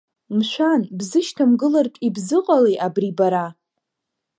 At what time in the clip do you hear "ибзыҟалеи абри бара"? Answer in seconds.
2.07-3.45